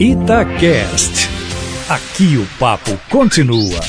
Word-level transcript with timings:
Itacast. 0.00 1.28
Aqui 1.88 2.36
o 2.36 2.58
papo 2.58 2.90
continua. 3.08 3.80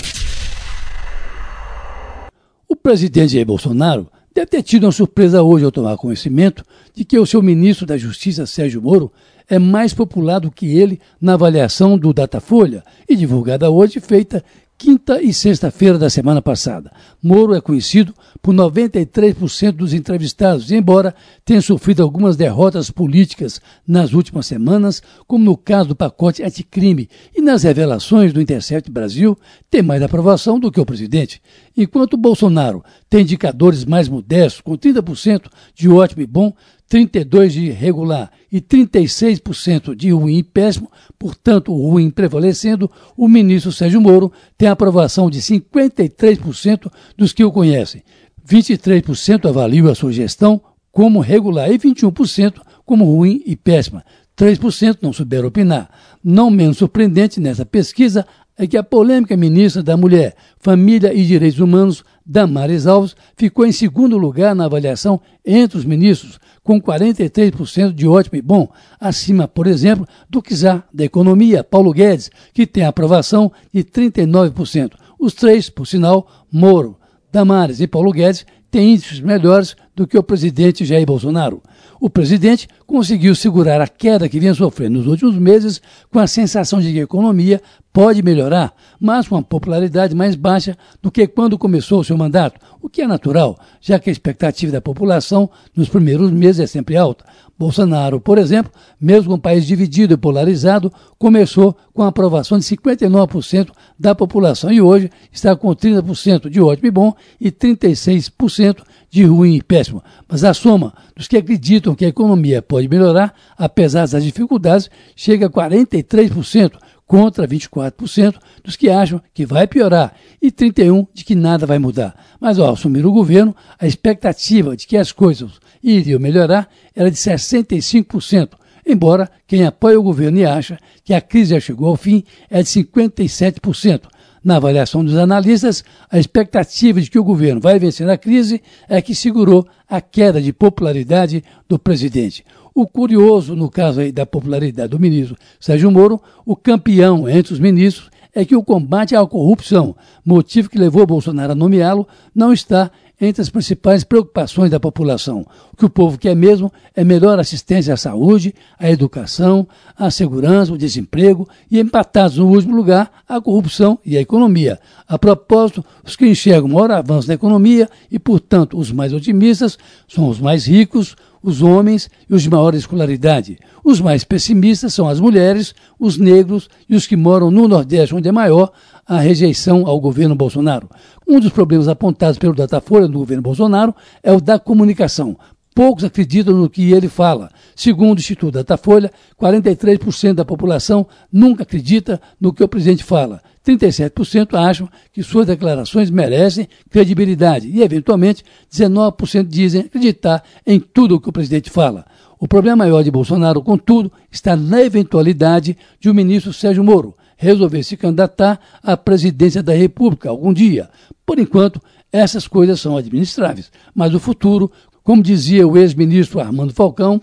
O 2.69 2.75
presidente 2.75 3.33
Jair 3.33 3.45
Bolsonaro 3.45 4.07
deve 4.31 4.46
ter 4.46 4.61
tido 4.61 4.83
uma 4.83 4.91
surpresa 4.91 5.41
hoje 5.41 5.65
ao 5.65 5.71
tomar 5.71 5.97
conhecimento 5.97 6.63
de 6.93 7.03
que 7.03 7.17
o 7.17 7.25
seu 7.25 7.41
ministro 7.41 7.88
da 7.88 7.97
Justiça, 7.97 8.46
Sérgio 8.46 8.83
Moro, 8.83 9.11
é 9.49 9.57
mais 9.57 9.96
popular 9.96 10.39
do 10.39 10.51
que 10.51 10.77
ele 10.77 11.01
na 11.19 11.33
avaliação 11.33 11.98
do 11.98 12.14
Datafolha 12.14 12.84
e 13.10 13.16
divulgada 13.16 13.71
hoje, 13.71 14.00
feita 14.00 14.46
quinta 14.78 15.21
e 15.21 15.34
sexta-feira 15.34 15.98
da 15.98 16.10
semana 16.10 16.42
passada. 16.42 16.92
Moro 17.21 17.55
é 17.55 17.62
conhecido 17.62 18.14
por 18.42 18.54
93% 18.54 19.71
dos 19.71 19.94
entrevistados, 19.94 20.71
embora 20.71 21.16
tenha 21.44 21.62
sofrido 21.62 22.04
algumas 22.04 22.36
derrotas 22.36 22.92
políticas 22.92 23.61
nas 23.88 24.14
últimas 24.14 24.46
semanas, 24.46 25.02
como 25.25 25.46
no 25.46 25.56
caso 25.57 25.89
do 25.89 25.96
pacote 25.96 26.43
anticrime 26.43 27.10
e 27.34 27.42
nas 27.42 27.64
revelações 27.64 28.33
do 28.33 28.42
Intercept 28.42 28.92
Brasil, 28.92 29.38
tem 29.69 29.82
mais 29.82 30.02
aprovação 30.02 30.60
do 30.60 30.71
que 30.71 30.80
o 30.80 30.86
presidente. 30.86 31.42
Enquanto 31.78 32.16
Bolsonaro 32.16 32.84
tem 33.09 33.22
indicadores 33.22 33.83
mais 33.83 34.08
modestos, 34.08 34.61
com 34.61 34.78
30% 34.78 35.47
de 35.73 35.89
ótimo 35.89 36.22
e 36.22 36.28
bom, 36.28 36.53
32% 36.89 37.47
de 37.50 37.70
regular 37.72 38.31
e 38.52 38.61
36% 38.61 39.95
de 39.95 40.11
ruim 40.11 40.38
e 40.38 40.44
péssimo, 40.44 40.89
portanto, 41.19 41.73
o 41.73 41.89
ruim 41.89 42.09
prevalecendo, 42.09 42.89
o 43.17 43.28
ministro 43.28 43.72
Sérgio 43.72 44.00
Moro 44.00 44.31
tem 44.58 44.69
aprovação 44.69 45.30
de 45.30 45.42
53% 45.42 46.92
dos 47.17 47.33
que 47.33 47.44
o 47.44 47.52
conhecem. 47.52 48.03
23% 48.47 49.50
avaliam 49.50 49.88
a 49.88 49.95
sua 49.95 50.11
gestão 50.11 50.61
como 50.92 51.19
regular 51.19 51.69
e 51.69 51.78
21% 51.78 52.61
como 52.86 53.03
ruim 53.03 53.42
e 53.45 53.55
péssima. 53.55 54.05
3% 54.38 55.00
não 55.02 55.11
souberam 55.11 55.47
opinar. 55.47 55.89
Não 56.23 56.50
menos 56.50 56.78
surpreendente 56.78 57.39
nessa 57.39 57.66
pesquisa 57.66 58.25
é 58.58 58.66
que 58.66 58.77
a 58.77 58.83
polêmica 58.83 59.36
ministra 59.36 59.83
da 59.83 59.97
Mulher, 59.97 60.35
Família 60.59 61.13
e 61.13 61.25
Direitos 61.25 61.59
Humanos, 61.59 62.03
Damares 62.25 62.88
Alves, 62.88 63.16
ficou 63.35 63.66
em 63.66 63.71
segundo 63.71 64.17
lugar 64.17 64.55
na 64.55 64.66
avaliação 64.66 65.19
entre 65.45 65.77
os 65.77 65.85
ministros, 65.85 66.39
com 66.63 66.81
43% 66.81 67.93
de 67.93 68.07
ótimo 68.07 68.38
e 68.38 68.41
bom, 68.41 68.67
acima, 68.99 69.47
por 69.47 69.67
exemplo, 69.67 70.07
do 70.30 70.41
czar 70.41 70.88
da 70.91 71.03
Economia, 71.03 71.63
Paulo 71.63 71.93
Guedes, 71.93 72.31
que 72.53 72.65
tem 72.65 72.83
aprovação 72.85 73.52
de 73.71 73.83
39%. 73.83 74.93
Os 75.19 75.33
três, 75.33 75.69
por 75.69 75.85
sinal, 75.85 76.27
Moro, 76.52 76.97
Damares 77.31 77.81
e 77.81 77.87
Paulo 77.87 78.11
Guedes, 78.11 78.45
têm 78.75 78.91
índices 78.91 79.21
melhores 79.21 79.73
do 79.95 80.05
que 80.05 80.17
o 80.17 80.23
presidente 80.23 80.83
Jair 80.83 81.05
Bolsonaro. 81.05 81.63
O 81.97 82.09
presidente 82.09 82.67
conseguiu 82.85 83.33
segurar 83.33 83.79
a 83.79 83.87
queda 83.87 84.27
que 84.27 84.37
vinha 84.37 84.53
sofrendo 84.53 84.97
nos 84.97 85.07
últimos 85.07 85.37
meses 85.37 85.81
com 86.11 86.19
a 86.19 86.27
sensação 86.27 86.81
de 86.81 86.91
que 86.91 86.99
a 86.99 87.03
economia 87.03 87.61
pode 87.93 88.21
melhorar, 88.21 88.73
mas 88.99 89.25
com 89.25 89.35
uma 89.35 89.41
popularidade 89.41 90.13
mais 90.13 90.35
baixa 90.35 90.77
do 91.01 91.09
que 91.09 91.25
quando 91.25 91.57
começou 91.57 92.01
o 92.01 92.03
seu 92.03 92.17
mandato, 92.17 92.59
o 92.81 92.89
que 92.89 93.01
é 93.01 93.07
natural, 93.07 93.57
já 93.79 93.97
que 93.97 94.09
a 94.09 94.11
expectativa 94.11 94.73
da 94.73 94.81
população 94.81 95.49
nos 95.73 95.87
primeiros 95.87 96.29
meses 96.29 96.59
é 96.59 96.67
sempre 96.67 96.97
alta. 96.97 97.23
Bolsonaro, 97.57 98.19
por 98.19 98.37
exemplo, 98.37 98.69
mesmo 98.99 99.35
um 99.35 99.39
país 99.39 99.65
dividido 99.65 100.13
e 100.13 100.17
polarizado, 100.17 100.91
começou 101.17 101.73
com 101.93 102.03
a 102.03 102.07
aprovação 102.07 102.59
de 102.59 102.65
59% 102.65 103.69
da 103.97 104.13
população 104.13 104.69
e 104.69 104.81
hoje 104.81 105.09
está 105.31 105.55
com 105.55 105.69
30% 105.69 106.49
de 106.49 106.59
ótimo 106.59 106.87
e 106.89 106.91
bom 106.91 107.13
e 107.39 107.49
36% 107.49 108.64
de 109.09 109.25
ruim 109.25 109.55
e 109.55 109.63
péssimo. 109.63 110.03
Mas 110.27 110.44
a 110.44 110.53
soma 110.53 110.94
dos 111.16 111.27
que 111.27 111.38
acreditam 111.38 111.94
que 111.94 112.05
a 112.05 112.09
economia 112.09 112.61
pode 112.61 112.88
melhorar, 112.88 113.33
apesar 113.58 114.08
das 114.08 114.23
dificuldades, 114.23 114.89
chega 115.16 115.47
a 115.47 115.49
43%, 115.49 116.73
contra 117.08 117.47
24% 117.47 118.36
dos 118.63 118.75
que 118.75 118.89
acham 118.89 119.21
que 119.33 119.45
vai 119.45 119.67
piorar 119.67 120.13
e 120.41 120.52
31% 120.52 121.08
de 121.13 121.23
que 121.23 121.36
nada 121.36 121.66
vai 121.66 121.80
mudar. 121.80 122.16
Mas 122.39 122.59
ao 122.59 122.73
assumir 122.73 123.05
o 123.05 123.11
governo, 123.11 123.55
a 123.80 123.86
expectativa 123.86 124.76
de 124.76 124.87
que 124.87 124.97
as 124.97 125.11
coisas 125.11 125.52
iriam 125.83 126.20
melhorar 126.20 126.67
era 126.95 127.11
de 127.11 127.17
65%, 127.17 128.50
embora 128.86 129.30
quem 129.47 129.66
apoia 129.66 130.00
o 130.00 130.03
governo 130.03 130.40
e 130.40 130.46
acha 130.46 130.80
que 131.03 131.14
a 131.14 131.22
crise 131.22 131.52
já 131.52 131.59
chegou 131.59 131.90
ao 131.90 131.96
fim 131.96 132.24
é 132.50 132.62
de 132.62 132.70
57%. 132.70 134.02
Na 134.46 134.58
avaliação 134.58 135.04
dos 135.04 135.18
analistas, 135.18 135.84
a 136.08 136.20
expectativa 136.20 137.02
de 137.02 137.10
que 137.10 137.18
o 137.18 137.24
governo 137.24 137.60
vai 137.60 137.80
vencer 137.80 138.08
a 138.08 138.16
crise 138.16 138.62
é 138.88 139.02
que 139.02 139.16
segurou 139.16 139.68
a 139.90 140.00
queda 140.00 140.40
de 140.40 140.54
popularidade 140.54 141.44
do 141.68 141.80
presidente. 141.80 142.46
O 142.72 142.86
curioso, 142.86 143.56
no 143.56 143.72
caso 143.72 144.02
aí 144.02 144.12
da 144.12 144.24
popularidade 144.24 144.90
do 144.90 145.00
ministro 145.00 145.36
Sérgio 145.60 145.90
Moro, 145.90 146.22
o 146.46 146.56
campeão 146.56 147.28
entre 147.28 147.54
os 147.54 147.60
ministros 147.60 148.12
é 148.36 148.46
que 148.46 148.56
o 148.56 148.64
combate 148.64 149.16
à 149.16 149.26
corrupção, 149.26 149.96
motivo 150.24 150.70
que 150.70 150.78
levou 150.78 151.08
Bolsonaro 151.08 151.54
a 151.54 151.56
nomeá-lo, 151.56 152.08
não 152.36 152.54
está 152.54 152.92
entre 153.20 153.42
as 153.42 153.50
principais 153.50 154.03
preocupações 154.03 154.70
da 154.70 154.80
população. 154.80 155.46
O 155.72 155.78
que 155.78 155.86
o 155.86 155.90
povo 155.90 156.18
quer 156.18 156.36
mesmo 156.36 156.72
é 156.96 157.03
melhor 157.03 157.40
assistência 157.40 157.94
à 157.94 157.98
saúde, 157.98 158.53
à 158.78 158.90
educação, 158.90 159.68
à 159.98 160.12
segurança, 160.12 160.72
ao 160.72 160.78
desemprego 160.78 161.48
e, 161.70 161.80
empatados 161.80 162.38
no 162.38 162.48
último 162.48 162.76
lugar, 162.76 163.12
a 163.28 163.40
corrupção 163.40 163.98
e 164.06 164.18
a 164.18 164.22
economia. 164.22 164.80
A 165.08 165.18
propósito, 165.18 165.84
os 166.03 166.16
que 166.16 166.28
enxergam 166.28 166.70
maior 166.70 166.92
avanço 166.92 167.28
na 167.28 167.34
economia 167.34 167.90
e, 168.12 168.20
portanto, 168.20 168.78
os 168.78 168.92
mais 168.92 169.14
otimistas 169.14 169.78
são 170.08 170.28
os 170.28 170.40
mais 170.40 170.66
ricos, 170.66 171.16
os 171.46 171.62
homens 171.62 172.09
e 172.28 172.34
os 172.34 172.42
de 172.42 172.50
maior 172.50 172.74
escolaridade. 172.74 173.59
Os 173.84 174.02
mais 174.02 174.24
pessimistas 174.24 174.96
são 174.96 175.08
as 175.08 175.20
mulheres, 175.20 175.76
os 176.00 176.18
negros 176.18 176.68
e 176.90 176.96
os 176.96 177.06
que 177.06 177.16
moram 177.16 177.52
no 177.52 177.68
Nordeste, 177.68 178.16
onde 178.16 178.28
é 178.28 178.32
maior 178.32 178.72
a 179.08 179.20
rejeição 179.20 179.86
ao 179.86 180.00
governo 180.00 180.34
Bolsonaro. 180.34 180.90
Um 181.28 181.40
dos 181.40 181.52
problemas 181.52 181.88
apontados 181.88 182.38
pelo 182.38 182.53
Datafolha 182.53 183.08
do 183.08 183.18
governo 183.18 183.41
Bolsonaro 183.41 183.96
é 184.22 184.31
o 184.31 184.40
da 184.40 184.59
comunicação. 184.59 185.36
Poucos 185.74 186.03
acreditam 186.03 186.56
no 186.56 186.69
que 186.69 186.94
ele 186.94 187.09
fala. 187.09 187.50
Segundo 187.75 188.18
o 188.18 188.22
Instituto 188.22 188.53
Datafolha, 188.53 189.12
43% 189.38 190.34
da 190.34 190.46
população 190.46 191.06
nunca 191.31 191.64
acredita 191.64 192.22
no 192.40 192.53
que 192.53 192.64
o 192.64 192.68
presidente 192.68 193.03
fala. 193.03 193.41
37% 193.66 194.53
acham 194.53 194.88
que 195.12 195.24
suas 195.24 195.47
declarações 195.47 196.12
merecem 196.12 196.69
credibilidade 196.90 197.68
e, 197.68 197.81
eventualmente, 197.81 198.44
19% 198.72 199.47
dizem 199.47 199.81
acreditar 199.81 200.44
em 200.66 200.80
tudo 200.80 201.16
o 201.16 201.19
que 201.19 201.28
o 201.28 201.34
presidente 201.34 201.72
fala. 201.72 202.06
O 202.40 202.47
problema 202.47 202.78
maior 202.78 203.03
de 203.03 203.09
Bolsonaro, 203.09 203.64
contudo, 203.64 204.12
está 204.31 204.56
na 204.56 204.81
eventualidade 204.81 205.75
de 206.00 206.09
o 206.09 206.14
ministro 206.14 206.53
Sérgio 206.53 206.84
Moro 206.84 207.16
resolver 207.38 207.84
se 207.84 207.97
candidatar 207.97 208.59
à 208.81 208.96
presidência 208.96 209.62
da 209.62 209.73
República 209.73 210.29
algum 210.29 210.53
dia. 210.53 210.90
Por 211.25 211.40
enquanto, 211.40 211.81
essas 212.12 212.47
coisas 212.47 212.79
são 212.79 212.96
administráveis, 212.96 213.72
mas 213.94 214.13
o 214.13 214.19
futuro, 214.19 214.72
como 215.03 215.22
dizia 215.22 215.68
o 215.68 215.78
ex-ministro 215.78 216.40
Armando 216.40 216.73
Falcão, 216.73 217.22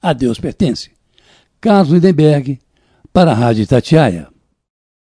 a 0.00 0.12
Deus 0.12 0.40
pertence. 0.40 0.90
Carlos 1.60 1.92
Lindenberg, 1.92 2.58
para 3.12 3.30
a 3.30 3.34
Rádio 3.34 3.62
Itatiaia. 3.62 4.31